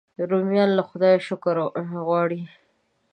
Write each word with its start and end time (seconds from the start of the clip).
رومیان 0.31 0.69
له 0.77 0.83
خدایه 0.89 1.19
شکر 1.27 1.55
غواړي 2.07 2.41